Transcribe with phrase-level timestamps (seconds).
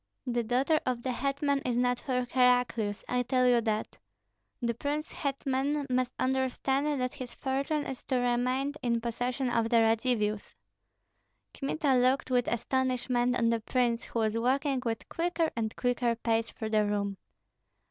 [0.25, 3.99] The daughter of the hetman is not for Heraclius, I tell you that!
[4.59, 9.77] The prince hetman must understand that his fortune is to remain in possession of the
[9.79, 10.55] Radzivills."
[11.53, 16.49] Kmita looked with astonishment on the prince, who was walking with quicker and quicker pace
[16.49, 17.17] through the room.